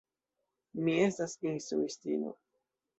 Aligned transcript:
Mi 0.87 0.97
estas 1.03 1.37
instruistino. 1.53 2.37